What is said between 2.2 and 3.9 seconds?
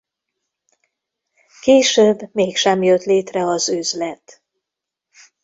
mégsem jött létre az